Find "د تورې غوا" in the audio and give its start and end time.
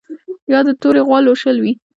0.67-1.19